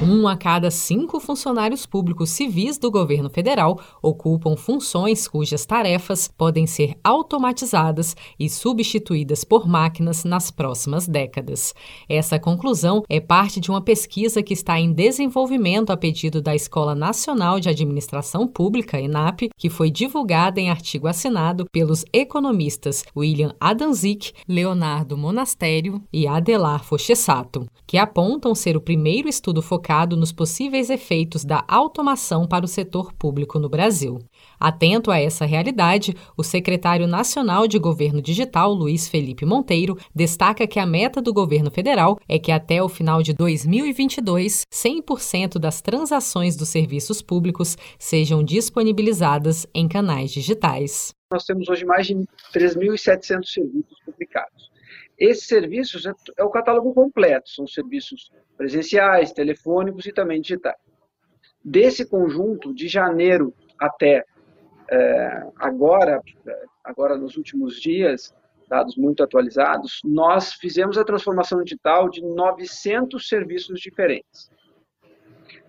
Um 0.00 0.28
a 0.28 0.36
cada 0.36 0.70
cinco 0.70 1.18
funcionários 1.18 1.84
públicos 1.84 2.30
civis 2.30 2.78
do 2.78 2.88
governo 2.88 3.28
federal 3.28 3.80
ocupam 4.00 4.56
funções 4.56 5.26
cujas 5.26 5.66
tarefas 5.66 6.28
podem 6.28 6.68
ser 6.68 6.94
automatizadas 7.02 8.14
e 8.38 8.48
substituídas 8.48 9.42
por 9.42 9.66
máquinas 9.66 10.22
nas 10.22 10.52
próximas 10.52 11.08
décadas. 11.08 11.74
Essa 12.08 12.38
conclusão 12.38 13.02
é 13.08 13.18
parte 13.18 13.58
de 13.58 13.72
uma 13.72 13.80
pesquisa 13.80 14.40
que 14.40 14.54
está 14.54 14.78
em 14.78 14.92
desenvolvimento 14.92 15.90
a 15.90 15.96
pedido 15.96 16.40
da 16.40 16.54
Escola 16.54 16.94
Nacional 16.94 17.58
de 17.58 17.68
Administração 17.68 18.46
Pública, 18.46 19.00
ENAP, 19.00 19.50
que 19.56 19.68
foi 19.68 19.90
divulgada 19.90 20.60
em 20.60 20.70
artigo 20.70 21.08
assinado 21.08 21.66
pelos 21.72 22.04
economistas 22.12 23.02
William 23.16 23.52
Adamczyk, 23.58 24.32
Leonardo 24.46 25.18
Monastério 25.18 26.00
e 26.12 26.28
Adelar 26.28 26.84
Fochessato, 26.84 27.66
que 27.84 27.98
apontam 27.98 28.54
ser 28.54 28.76
o 28.76 28.80
primeiro 28.80 29.28
estudo 29.28 29.60
focado 29.60 29.87
focado 29.88 30.18
nos 30.18 30.32
possíveis 30.32 30.90
efeitos 30.90 31.46
da 31.46 31.64
automação 31.66 32.46
para 32.46 32.62
o 32.62 32.68
setor 32.68 33.10
público 33.14 33.58
no 33.58 33.70
Brasil. 33.70 34.18
Atento 34.60 35.10
a 35.10 35.18
essa 35.18 35.46
realidade, 35.46 36.14
o 36.36 36.44
secretário 36.44 37.06
nacional 37.06 37.66
de 37.66 37.78
Governo 37.78 38.20
Digital, 38.20 38.70
Luiz 38.70 39.08
Felipe 39.08 39.46
Monteiro, 39.46 39.96
destaca 40.14 40.66
que 40.66 40.78
a 40.78 40.84
meta 40.84 41.22
do 41.22 41.32
governo 41.32 41.70
federal 41.70 42.18
é 42.28 42.38
que 42.38 42.52
até 42.52 42.82
o 42.82 42.88
final 42.88 43.22
de 43.22 43.32
2022, 43.32 44.66
100% 44.70 45.58
das 45.58 45.80
transações 45.80 46.54
dos 46.54 46.68
serviços 46.68 47.22
públicos 47.22 47.74
sejam 47.98 48.44
disponibilizadas 48.44 49.66
em 49.74 49.88
canais 49.88 50.30
digitais. 50.30 51.14
Nós 51.32 51.44
temos 51.44 51.66
hoje 51.66 51.86
mais 51.86 52.06
de 52.06 52.14
3.700 52.52 53.46
serviços 53.46 53.98
publicados. 54.04 54.67
Esses 55.18 55.46
serviços 55.46 56.06
é, 56.06 56.12
é 56.36 56.44
o 56.44 56.50
catálogo 56.50 56.94
completo, 56.94 57.50
são 57.50 57.66
serviços 57.66 58.30
presenciais, 58.56 59.32
telefônicos 59.32 60.06
e 60.06 60.12
também 60.12 60.40
digitais. 60.40 60.76
Desse 61.64 62.06
conjunto, 62.06 62.72
de 62.72 62.86
janeiro 62.86 63.52
até 63.78 64.24
é, 64.90 65.42
agora, 65.56 66.22
agora 66.84 67.16
nos 67.16 67.36
últimos 67.36 67.80
dias, 67.80 68.32
dados 68.68 68.96
muito 68.96 69.22
atualizados, 69.22 70.00
nós 70.04 70.52
fizemos 70.54 70.96
a 70.96 71.04
transformação 71.04 71.62
digital 71.62 72.08
de 72.08 72.22
900 72.22 73.28
serviços 73.28 73.80
diferentes. 73.80 74.50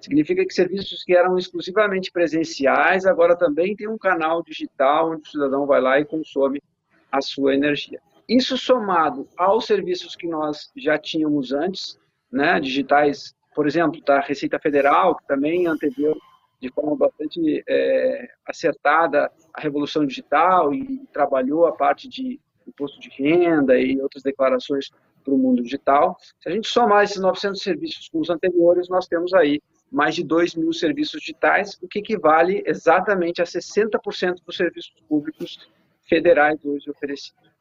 Significa 0.00 0.44
que 0.44 0.52
serviços 0.52 1.02
que 1.04 1.16
eram 1.16 1.38
exclusivamente 1.38 2.10
presenciais, 2.10 3.06
agora 3.06 3.36
também 3.36 3.74
tem 3.74 3.88
um 3.88 3.98
canal 3.98 4.42
digital 4.42 5.12
onde 5.12 5.22
o 5.22 5.30
cidadão 5.30 5.66
vai 5.66 5.80
lá 5.80 6.00
e 6.00 6.04
consome 6.04 6.62
a 7.10 7.20
sua 7.20 7.54
energia. 7.54 8.00
Isso 8.28 8.56
somado 8.58 9.28
aos 9.36 9.66
serviços 9.66 10.16
que 10.16 10.26
nós 10.26 10.70
já 10.76 10.98
tínhamos 10.98 11.52
antes, 11.52 11.98
né, 12.30 12.58
digitais, 12.60 13.34
por 13.54 13.66
exemplo, 13.66 14.00
da 14.02 14.20
Receita 14.20 14.58
Federal, 14.58 15.16
que 15.16 15.26
também 15.26 15.66
anteveu 15.66 16.16
de 16.60 16.70
forma 16.70 16.96
bastante 16.96 17.62
é, 17.68 18.28
acertada 18.46 19.30
a 19.54 19.60
revolução 19.60 20.04
digital 20.06 20.72
e 20.74 21.06
trabalhou 21.12 21.66
a 21.66 21.72
parte 21.72 22.08
de 22.08 22.40
imposto 22.66 22.98
de 22.98 23.10
renda 23.10 23.78
e 23.78 24.00
outras 24.00 24.22
declarações 24.22 24.90
para 25.22 25.34
o 25.34 25.38
mundo 25.38 25.62
digital. 25.62 26.16
Se 26.40 26.48
a 26.48 26.52
gente 26.52 26.68
somar 26.68 27.04
esses 27.04 27.20
900 27.20 27.60
serviços 27.62 28.08
com 28.08 28.20
os 28.20 28.30
anteriores, 28.30 28.88
nós 28.88 29.06
temos 29.06 29.32
aí 29.34 29.60
mais 29.90 30.14
de 30.14 30.24
2 30.24 30.54
mil 30.56 30.72
serviços 30.72 31.20
digitais, 31.20 31.78
o 31.80 31.86
que 31.86 32.00
equivale 32.00 32.62
exatamente 32.66 33.40
a 33.40 33.44
60% 33.44 34.42
dos 34.44 34.56
serviços 34.56 34.94
públicos 35.08 35.68
federais 36.08 36.58
hoje 36.64 36.90
oferecidos. 36.90 37.55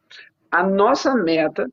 A 0.56 0.64
nossa 0.64 1.14
meta 1.14 1.70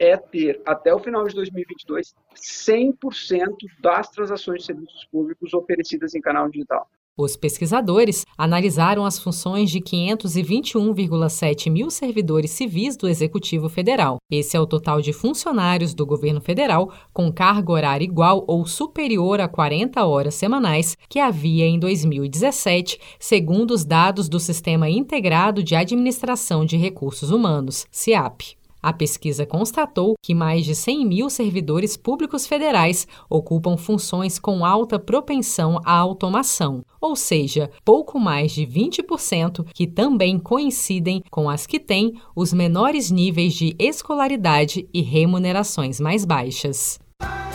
é 0.00 0.16
ter, 0.16 0.60
até 0.66 0.92
o 0.92 0.98
final 0.98 1.24
de 1.28 1.32
2022, 1.32 2.12
100% 2.34 3.54
das 3.80 4.10
transações 4.10 4.62
de 4.62 4.66
serviços 4.66 5.04
públicos 5.04 5.54
oferecidas 5.54 6.12
em 6.12 6.20
canal 6.20 6.50
digital. 6.50 6.90
Os 7.18 7.34
pesquisadores 7.34 8.26
analisaram 8.36 9.06
as 9.06 9.18
funções 9.18 9.70
de 9.70 9.80
521,7 9.80 11.70
mil 11.70 11.90
servidores 11.90 12.50
civis 12.50 12.94
do 12.94 13.08
Executivo 13.08 13.70
Federal. 13.70 14.18
Esse 14.30 14.54
é 14.54 14.60
o 14.60 14.66
total 14.66 15.00
de 15.00 15.14
funcionários 15.14 15.94
do 15.94 16.04
governo 16.04 16.42
federal 16.42 16.92
com 17.14 17.32
carga 17.32 17.72
horária 17.72 18.04
igual 18.04 18.44
ou 18.46 18.66
superior 18.66 19.40
a 19.40 19.48
40 19.48 20.04
horas 20.04 20.34
semanais 20.34 20.94
que 21.08 21.18
havia 21.18 21.64
em 21.64 21.78
2017, 21.78 23.00
segundo 23.18 23.70
os 23.70 23.82
dados 23.82 24.28
do 24.28 24.38
Sistema 24.38 24.90
Integrado 24.90 25.62
de 25.62 25.74
Administração 25.74 26.66
de 26.66 26.76
Recursos 26.76 27.30
Humanos, 27.30 27.86
CIAP. 27.90 28.58
A 28.82 28.92
pesquisa 28.92 29.44
constatou 29.44 30.14
que 30.22 30.34
mais 30.34 30.64
de 30.64 30.74
100 30.74 31.06
mil 31.06 31.30
servidores 31.30 31.96
públicos 31.96 32.46
federais 32.46 33.06
ocupam 33.28 33.76
funções 33.76 34.38
com 34.38 34.64
alta 34.64 34.98
propensão 34.98 35.80
à 35.84 35.92
automação, 35.92 36.84
ou 37.00 37.16
seja, 37.16 37.70
pouco 37.84 38.18
mais 38.20 38.52
de 38.52 38.66
20% 38.66 39.66
que 39.74 39.86
também 39.86 40.38
coincidem 40.38 41.22
com 41.30 41.48
as 41.48 41.66
que 41.66 41.80
têm 41.80 42.14
os 42.34 42.52
menores 42.52 43.10
níveis 43.10 43.54
de 43.54 43.74
escolaridade 43.78 44.88
e 44.92 45.02
remunerações 45.02 45.98
mais 45.98 46.24
baixas. 46.24 46.98